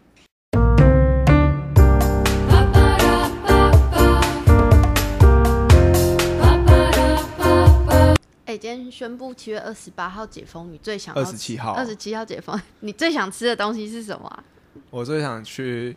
[8.90, 14.44] 宣布七月二十八号解封，你最想二十七号二十七号解封， 你最想吃的东西是什么？
[14.90, 15.96] 我最想去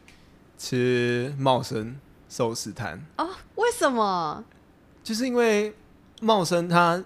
[0.57, 3.29] 吃茂生寿司摊哦。
[3.55, 4.43] 为什么？
[5.03, 5.73] 就是因为
[6.21, 7.03] 茂生他，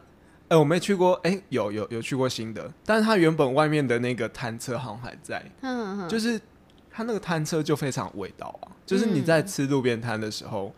[0.49, 6.39] 哎，我没去过，哎，有有有去过新的，但是他原本外面的那个摊车好像还在，嗯，就是
[6.91, 10.73] 他那个摊车就非常味道啊，就是你在吃路边摊的时候。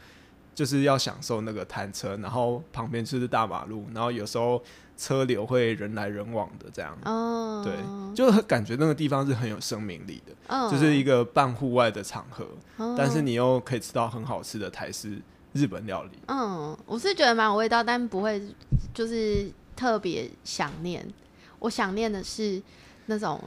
[0.55, 4.61] 就是要享受那个摊车，然后旁边就是大马路，然后有时候
[4.99, 6.95] 车流会人来人往的这样。
[7.05, 7.73] 哦，对，
[8.13, 12.45] 就感觉那个地方是很有生命力的，就是一个半户外的场合，
[12.97, 15.17] 但是你又可以吃到很好吃的台式
[15.53, 16.19] 日本料理。
[16.27, 18.41] 嗯，我是觉得蛮有味道，但不会
[18.93, 21.07] 就是特别想念。
[21.59, 22.61] 我想念的是
[23.05, 23.41] 那种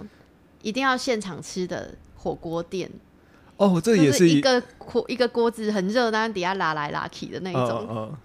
[0.62, 2.90] 一定要现场吃的火锅店。
[3.58, 7.86] 哦，这也是一个锅，一个锅子很热，但是底下拉来拉去的那种。
[7.90, 8.16] 嗯，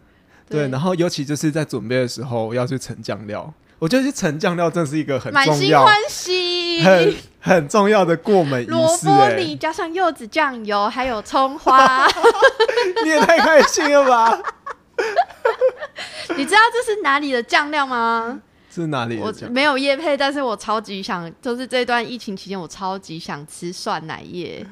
[0.50, 0.68] 对。
[0.70, 8.72] 然后尤其就是在准备的时候要去盛酱料，我觉得去盛酱料真是一个很重要、欢喜、 很很重要的过门仪式。
[8.72, 12.08] 萝卜泥加上柚子酱油，还有葱花，
[13.04, 14.42] 你也太开心了吧！
[16.36, 18.40] 你知道这是哪里的酱料吗？
[18.70, 19.18] 是哪里？
[19.18, 24.66] 我没有叶配，但是我超级想，就是这段疫情期间，我超级想吃蒜奶叶。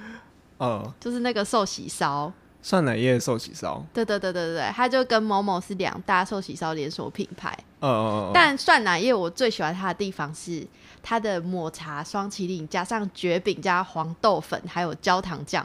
[0.60, 2.32] 嗯，就是那个寿喜烧，
[2.66, 3.86] 蒜奶叶寿喜烧。
[3.94, 7.56] 对对对对对对，它就跟某某是两大寿喜烧连锁品牌。
[7.80, 8.32] 嗯嗯嗯。
[8.34, 10.66] 但蒜奶叶我最喜欢它的地方是
[11.04, 15.64] 它的抹茶双麒麟，加上绝饼，加黄豆粉，还有焦糖酱。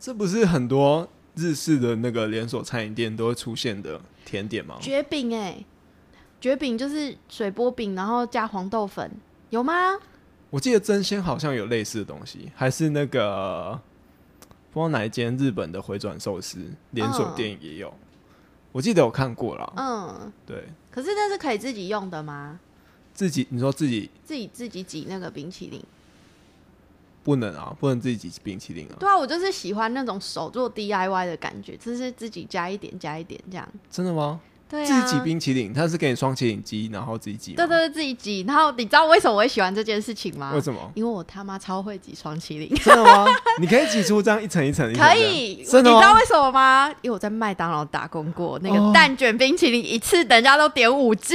[0.00, 4.76] 这不是很多日式的那个连锁餐饮店都会出现的甜点吗？
[4.80, 5.62] 绝饼哎，
[6.40, 9.10] 绝饼就是水波饼，然后加黄豆粉，
[9.50, 9.98] 有吗？
[10.48, 13.78] 我记得真鲜好像有类似的东西，还是那个
[14.78, 17.92] 不知道哪一间日本的回转寿司连锁店也有。
[18.70, 22.60] 我记得我看过了，嗯，对可是那是可以自己用的吗？
[23.12, 25.82] 自己你说自己自己自己挤那个冰淇淋？
[27.24, 33.68] 不能啊，不能自己挤冰淇淋啊，对啊，我就是喜欢那种手做 DIY 的感觉，就是自己加一点加一点这样。
[33.90, 34.40] 真的吗？
[34.68, 37.56] 对啊，自己挤冰淇淋，他是给你双淇淋机，然后自己挤吗。
[37.56, 38.44] 对对对，自己挤。
[38.46, 40.52] 然后你知道为什么我会喜欢这件事情吗？
[40.54, 40.78] 为什么？
[40.94, 42.68] 因为我他妈超会挤双淇淋。
[42.84, 43.26] 真的吗？
[43.60, 44.86] 你可以挤出这样一层一层。
[44.94, 45.96] 可以，真的吗？
[45.96, 46.88] 你知道为什么吗？
[47.00, 51.34] 因为我在麦当劳打工过，那哦个蛋卷冰淇淋一次人家都点五只，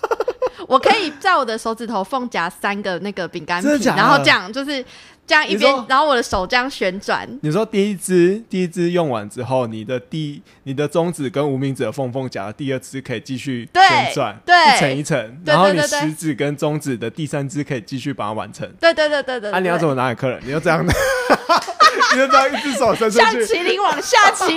[0.68, 4.84] 我可以在我的手指头缝夹三个那个饼干皮，然后这样就是
[5.28, 7.28] 这样一边，然后我的手这样旋转。
[7.42, 18.66] 你说第一支第一支用完之后，你的第你的中指跟无名指的缝缝夹第二支可以继续旋转，对一层一层，然后你食指跟中指的第三支可以继续把它完成。
[18.80, 20.40] 对对对对对啊，你要怎么么拿给客人？
[20.44, 20.92] 你要这样的，
[22.14, 24.56] 你就这样一只手伸出去像，麒麟往下骑？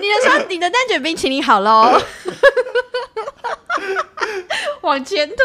[0.00, 2.00] 你的双你的蛋卷冰淇淋好喽，
[4.80, 5.36] 往前推。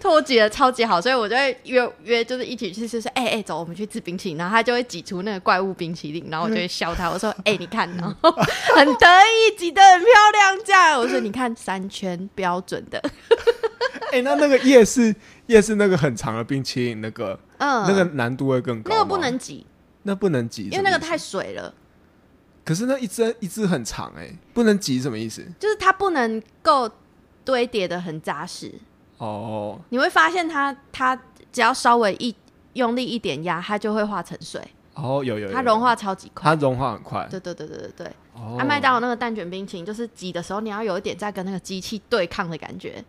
[0.00, 8.30] 脱节的超级好，所以我就会约约，就是一起去吃，说，哎、哎、走，我们去吃冰淇淋，然后他就会挤出那个怪物冰淇淋，然后我就会笑他，我说，哎、你看，然后
[8.76, 13.02] 很得意，挤得很漂亮，这样，我说，你看三圈标准的，
[14.12, 15.14] 哎、那那个夜市
[15.46, 18.90] 夜市那个很长的冰淇淋，那个、嗯，那个难度会更高。
[18.92, 19.66] 那个不能挤，
[20.02, 21.72] 那不能挤，因为那个太水了，
[22.64, 25.44] 可是那一只一只很长哎、不能挤什么意思？
[25.58, 26.90] 就是它不能够
[27.44, 28.72] 堆叠的很扎实，
[29.18, 31.18] 哦，你会发现它它
[31.52, 32.34] 只要稍微一
[32.74, 34.60] 用力一点压，它就会化成水，
[34.94, 36.44] 哦，有有有，它融化超级快。
[36.44, 37.26] 它融化很快。
[37.30, 43.02] 对对对对对对，哦啊，麦当劳那个蛋卷冰淇淋，就是挤的时候，你要有一点在跟那个机器对抗的感觉。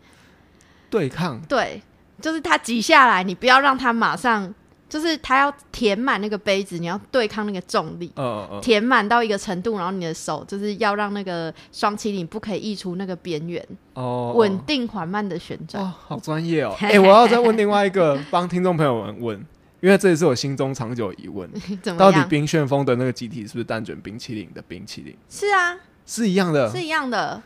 [0.89, 1.81] 对抗对，
[2.21, 4.53] 就是它挤下来，你不要让它马上，
[4.89, 8.11] 就是它要填满那个杯子，你要对抗那个重力，
[8.61, 15.83] 填满到一个程度，然后你的手就是要让那个双麒麟不可以溢出那个边缘，哦，稳定缓慢的旋转。
[15.83, 16.75] 哦，好专业哦！
[16.79, 19.37] 哎、我要再问另外一个，帮听众朋友们问，
[19.81, 21.49] 因为这也是我心中长久疑问？
[21.97, 25.15] 到底冰旋风的那个机体是不是蛋卷冰淇淋的冰淇淋？
[25.29, 27.41] 是啊，是一样的，是一样的。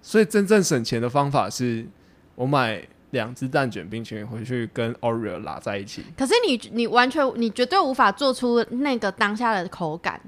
[0.00, 1.86] 所以真正省钱的方法是，
[2.34, 6.04] 我买两只蛋卷冰淇淋回去跟 Oreo 拉在一起。
[6.16, 10.20] 可是你你完全你绝对无法做出那个当下的口感，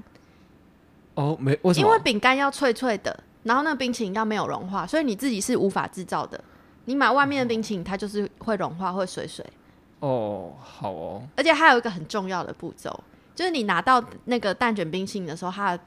[1.15, 2.03] 哦，没为什因为么？
[2.03, 6.41] 饼干要脆脆的，然后那个冰淇淋要没有融化，所以你自己是无法制造的。
[6.85, 9.43] 你买外面的冰淇淋，它就是会融化，会水水。
[9.99, 15.83] 哦，好哦，而且还有一个很重要的步骤，就是你拿到那个蛋卷冰淇淋的时候，它的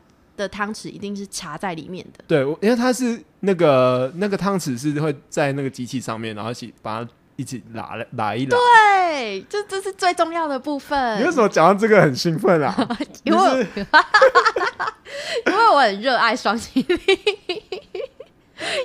[0.47, 2.23] 汤匙一定是插在里面的。
[2.29, 8.57] 对，因为它是那个那个汤匙是会在那个机器上面，然后一起把它一起拉拉一拉。
[8.57, 11.19] 对，这这是最重要的部分。
[11.19, 12.75] 你为什么讲到这个很兴奋啊？
[13.25, 13.67] 因为
[15.47, 16.99] 因为我很热爱双麒麟，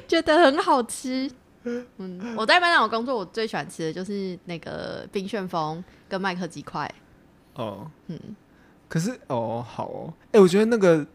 [0.08, 1.30] 觉得很好吃。
[1.66, 6.89] 嗯，我在麦当劳工作，我最喜欢吃的就是那个冰旋风跟麦克鸡块。
[7.56, 8.20] 哦，嗯，
[8.89, 11.06] 可是哦，好哦，哎、我觉得那个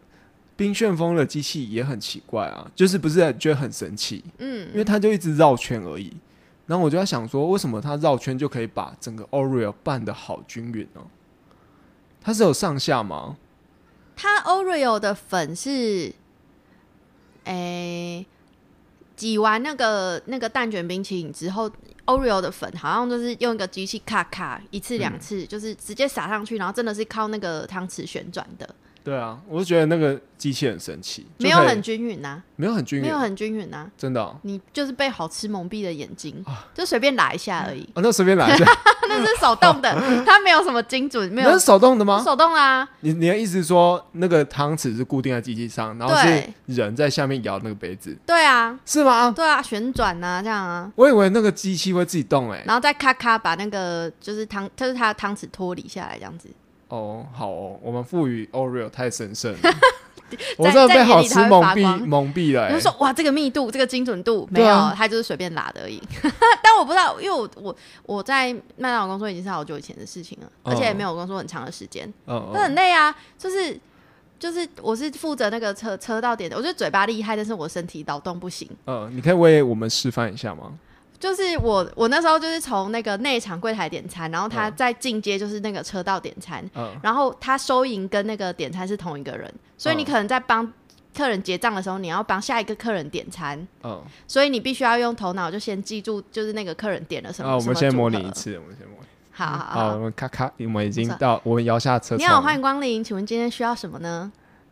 [0.59, 4.67] 冰旋风的机器也很奇怪啊，就是不是觉得很神奇，嗯。
[4.73, 6.11] 因，为它就一直绕圈而已。
[6.67, 11.01] 然后我就在想说，为什么它绕圈就可以把整个 Oreo 拌的好均匀呢、
[12.19, 13.37] 它是有上下吗？
[14.17, 16.13] 它 Oreo 的粉是，
[17.45, 18.25] 诶、
[19.15, 21.71] 挤完那个那个蛋卷冰淇淋之后
[22.05, 28.75] ，Oreo 的粉好像就是用一个机器咔咔一次两次，就是直接撒上去，然后真的是靠那个汤匙旋转的，
[29.09, 36.45] 对啊，我就觉得那个机器很神奇，就没有很均匀呐、没有很均匀，没有很均匀呐、真的哦，你就是被好吃蒙蔽了眼睛，
[36.75, 38.65] 就随便拉一下而已，哦那随便拿一下，
[39.09, 39.91] 那是手动的，
[40.27, 42.21] 它没有什么精准，没有那是手动的吗？
[42.23, 49.31] 手动啊、你你的意思是说，那个汤匙是固定在机器上，然后是人在下面摇那个杯子，对啊，是吗？
[49.35, 56.47] 对啊，旋转呐、这样啊，我以为那个机器会自己动、欸，然后再咔咔把那个就是汤，就是它的汤匙脱离下来这样子。
[56.89, 59.59] 哦，好哦，我们赋予 Oreo 太神圣了，
[60.57, 66.01] 我真的在被好吃蒙蔽蒙蔽了、欸，就说哇，这个密度、这个精准度没有，对啊它就是随便拉的而已。
[66.61, 67.75] 但我不知道，因为我我
[68.05, 73.15] 我在麦当劳工作已经是好久以前的事情了，哦而且也没有工作很长的时间，嗯那很累啊。
[73.37, 73.79] 就是
[74.39, 78.67] 就是我是负责那个车车到点的，我觉得嘴巴厉害，但是我身体劳动不行。
[78.87, 80.73] 嗯，你可以为我们示范一下吗？
[81.19, 90.71] 就是我我那时候就是从那个内场柜台点餐，然后他嗯再进阶就是那个车道点餐，嗯，然后他收银跟那个点餐是同一个人，所以你嗯可能在帮
[91.15, 97.51] 客人结账的时候，你要帮下一个客人点餐，嗯，所以你必须要用头脑就先记住，就是那个客人点了什么。
[97.51, 98.31] 啊，我们先模拟一。
[98.31, 99.07] 次，我们先模拟。
[99.31, 99.99] 好好好，我。
[99.99, 102.19] 们咔咔，我们已经到，我们摇下车窗。
[102.19, 104.31] 你好，欢迎光临，请问今天需要什么呢？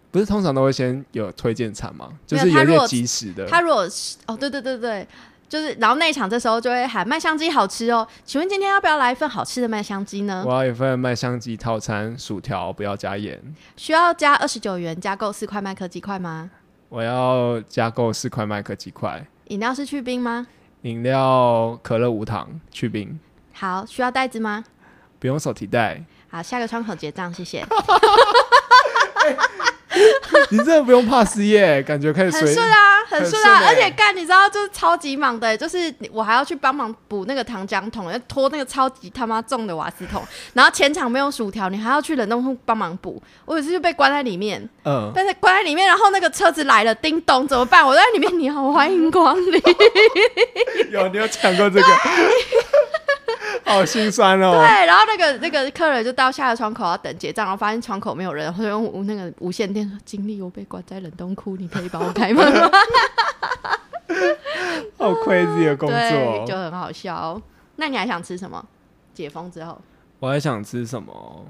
[0.10, 2.10] 不是通常都会先有推荐餐吗？
[2.26, 3.46] 就是有点及时的。
[3.48, 5.08] 他如果是哦，对对对对，
[5.50, 10.44] 就是然后那一场这时候就会喊麦香鸡好吃哦，请问今天要不要来一份好吃的麦香鸡呢？
[10.46, 13.42] 我要一份麦香鸡套餐，薯条不要加盐。
[13.76, 16.50] 需要加二十九元加购四块麦克鸡块吗？
[16.90, 20.48] 我要加购四块麦克鸡块，饮料是去冰吗？
[20.84, 23.20] 饮料可乐无糖去冰，
[23.54, 24.64] 好，需要袋子吗？
[25.20, 26.04] 不用手提袋。
[26.30, 27.66] 好，下个窗口结账，谢谢。
[30.50, 40.24] 你真的不用怕失业，感觉可以随很顺啊，很顺啊，而且干，你知道，就是超级忙的欸，就是我还要去帮忙补那个糖浆桶，要拖那个超级他妈重的瓦斯桶，
[40.54, 43.22] 然后前场没有薯条，你还要去冷冻库帮忙补。
[43.46, 47.86] 我有一次就被关在里面，嗯，但是关在里面，然后那个车子来了，叮咚，怎么办？
[47.86, 49.62] 我在里面，你好，欢迎光临。
[50.92, 51.88] 有你有抢过这个，
[53.68, 54.52] 好心酸哦。
[54.52, 62.70] 对，然后那个那个客人就到下个窗口要等结账，然后发现窗口没有人，然后就用那个无线电说：“经理，我被关在冷冻库，你可以帮我开门吗
[64.98, 66.56] 好 crazy 的？”工作，就。
[66.56, 67.42] 很好笑哦。
[67.76, 68.66] 那你还想吃什么？
[69.14, 69.80] 解封之后，
[70.20, 71.46] 我还想吃什么？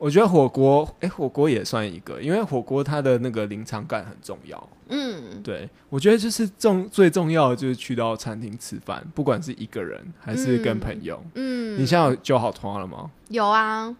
[0.00, 4.68] 我觉得火锅，哎、火锅也算一个，因为火锅它的那个临场感很重要。
[4.88, 11.22] 嗯，对，我觉得就是重最重要的就是去到餐厅吃饭，不管是一个人还是跟朋友。
[11.34, 13.10] 嗯，你现在有揪好团了吗？
[13.28, 13.94] 有啊，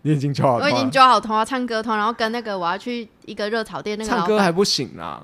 [0.00, 5.22] 你已经揪好我已经揪好通话，唱歌通，然后跟那个我要去一个热炒店那个，唱歌还不行啦。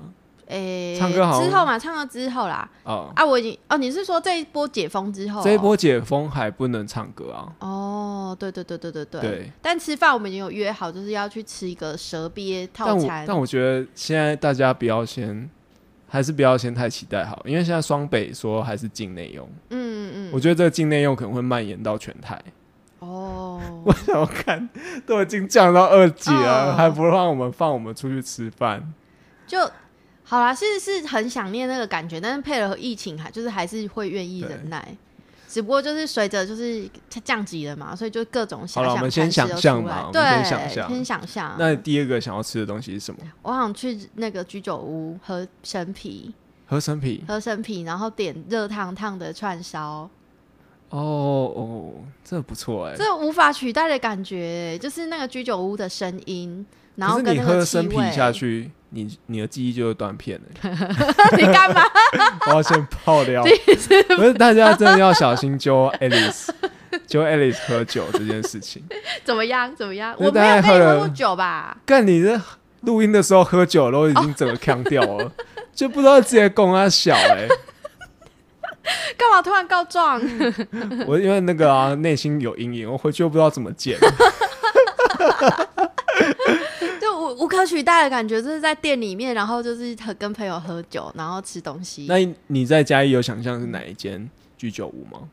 [0.49, 7.53] 诶、唱歌好之后嘛，唱歌之后啦，哦，啊，我已经哦，你是说这一波解封之后哦、这一波解封还不能唱歌啊。
[7.59, 9.21] 哦，对对对对对对。
[9.21, 13.23] 对，但吃饭我们已经有约好，就是要去吃一个蛇鳖套餐。
[13.27, 15.49] 但我觉得现在大家不要先，
[16.07, 22.41] 还是不要先太期待好，因为现在双北说还是境内用，嗯嗯我觉得这个境内用可能会蔓延到全台。
[22.97, 24.67] 哦， 我想要看，
[25.05, 28.91] 都已经降到二级了，嗯还不让我们放我们出去吃饭。
[29.47, 29.57] 就
[30.29, 34.95] 好啦，是是很想念那个感觉，但是配合疫情还就是还是会愿意忍耐。
[35.47, 41.55] 只不过就是随着就是它降级了嘛，所以就各种遐好了想我们先想象出来嘛对，先想象先想象。
[41.57, 43.19] 那第二个想要吃的东西是什么？
[43.41, 46.31] 我想去那个居酒屋喝生啤，
[46.67, 47.23] 喝生啤。
[47.27, 50.07] 喝生啤，然后点热烫烫的串烧，
[50.89, 50.99] 哦
[51.55, 52.95] 哦，这不错哎。
[52.95, 56.63] 这无法取代的感觉，就是那个居酒屋的声音，
[56.95, 60.71] 然后跟那个气味下去，你 你的记忆就会断片了。
[61.37, 61.83] 你干嘛？
[62.47, 63.43] 我要先泡掉，
[64.15, 66.49] 不是大家真的要小心揪 Alice，
[67.07, 68.83] 揪 Alice 喝酒这件事情。
[69.23, 69.73] 怎么样？
[69.75, 70.15] 怎么样？
[70.17, 71.77] 我没有喝酒吧？
[71.85, 72.39] 干你这
[72.81, 75.31] 录音的时候喝酒都已经整个腔掉了，
[75.73, 77.47] 就不知道直接供他小哎、
[79.17, 80.19] 干嘛突然告状？
[81.05, 83.97] 我因为那个啊内心有阴影，我回去又不知道怎么剪。
[87.39, 92.05] 就无无可取代的感觉，就是在店里面，然后就是和跟朋友喝酒，然后吃东西。
[92.07, 92.17] 那
[92.47, 95.29] 你在嘉义有想象是哪一间居酒屋吗？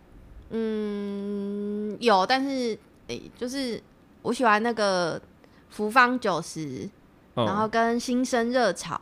[0.51, 2.79] 嗯，有，但是
[3.09, 3.83] 诶、就是
[4.23, 5.21] 我喜欢那个
[5.71, 6.89] 福方九十、
[7.35, 9.01] 嗯，然后跟新生热炒，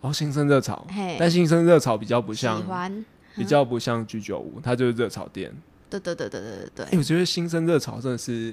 [0.00, 0.84] 哦新生热炒，
[1.18, 3.04] 但新生热炒比较不喜像，欢。
[3.36, 5.50] 比较不像居酒屋，它就是热炒店。
[5.88, 8.52] 对对对对对对哎、对，我觉得新生热炒真的是，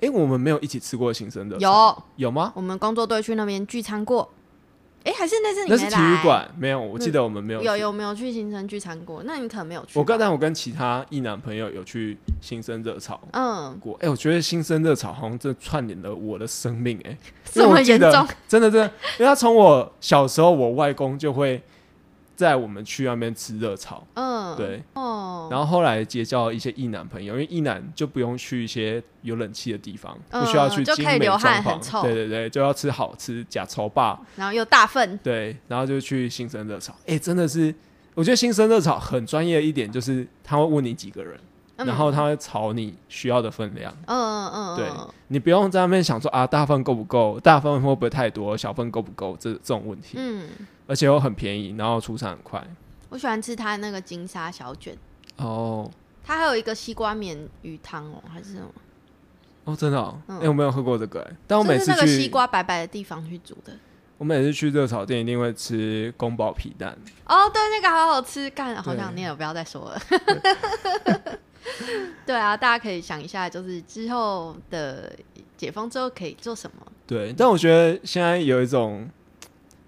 [0.00, 2.52] 哎、我们没有一起吃过新生的，有有吗？
[2.54, 4.28] 我们工作队去那边聚餐过。
[5.04, 5.94] 诶，还是那次你那是体？
[5.96, 7.66] 育馆，没有，我记得我们没有去。
[7.66, 9.22] 有有没有去新生聚餐过？
[9.24, 9.92] 那你可能没有去吧。
[9.94, 17.16] 我刚才我跟其他一男朋友有去新生热潮嗯，过，哎、我觉得新生热潮好像真的串联了我的生命、哎，因
[17.54, 18.26] 这么严重？
[18.48, 18.86] 真的真的，
[19.18, 21.62] 因为他从我小时候，我外公就会
[22.38, 32.02] 载我们去那边吃热炒，嗯，对，哦，然后后来结交一些异男朋友，因为异男就不用去一些有冷气的地方，嗯不需要去就精美装潢。
[32.02, 37.74] 对对对，就要吃好吃假丑霸，然后又大份，对，然后就去新生热炒，哎、真的是，
[38.14, 41.40] 我觉得新生热炒很专业的一点就是他会问你几个人，嗯
[41.86, 50.48] 然后他会炒你需要的分量，嗯嗯嗯，对嗯你不用在那边想说啊大份够不够，大份会不会太多，小份够不够这这种问题，嗯，
[50.86, 52.62] 而且又很便宜，然后出餐很快。
[53.10, 54.96] 我喜欢吃它那个金沙小卷，
[55.36, 55.90] 哦。
[56.24, 58.68] 它还有一个西瓜棉鱼汤哦，还是什么？
[59.64, 61.36] 哦，真的、哦，哎、嗯我没有喝过这个、哎。
[61.46, 63.72] 但我每次去那个西，瓜白白的地方去煮的。
[64.18, 66.94] 我每次去热炒店一定会吃宫保皮蛋。
[67.24, 68.98] 哦，对，那个好好吃，干，好对。
[69.00, 70.00] 想念了，不要再说了。
[72.26, 75.12] 对啊，大家可以想一下，就是之后的
[75.56, 76.86] 解封之后可以做什么？
[77.06, 79.08] 对，但我觉得现在有一种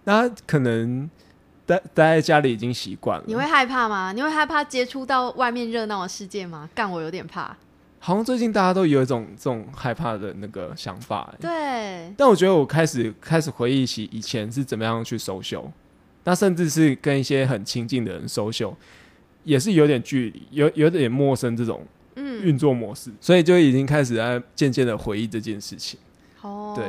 [0.04, 1.08] 那他可能
[1.66, 4.12] 待待在家里已经习惯了，你会害怕吗？
[4.12, 6.68] 你会害怕接触到外面热闹的世界吗？
[6.74, 7.56] 干，我有点怕。
[8.02, 11.38] 好像最近大家都有一种这种害怕的那个想法、欸。
[11.38, 15.66] 对，但我觉得我开始开始回忆起以前是怎么样去 social，
[16.24, 18.74] 那甚至是跟一些很亲近的人 social，
[19.44, 21.84] 也是有点距离，有有点陌生这种
[22.16, 25.98] 嗯，运作模式，所以就已经开始在渐渐的回忆这件事情。
[26.42, 26.84] 哦，对，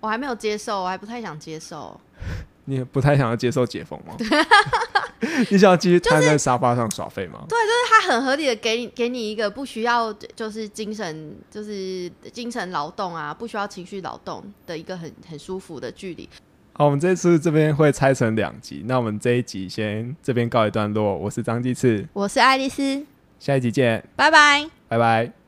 [0.00, 1.98] 我还没有接受，我还不太想接受。
[2.68, 4.16] 你也不太想要接受解封吗？
[5.50, 7.44] 你想要继续瘫在沙发上耍废吗？
[7.48, 16.28] 对，就是他很合理的给你给你一个不需要就是精神就是精神劳动啊，不需要情绪劳动的一个很很舒服的距离。
[16.78, 21.16] 好，我们这次这边会拆成两集，那我们这一集先这边告一段落。
[21.16, 23.02] 我是张继次，我是爱丽丝，
[23.40, 24.68] 下一集见，拜拜。
[24.86, 25.45] 拜拜。